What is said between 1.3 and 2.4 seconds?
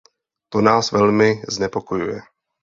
znepokojuje.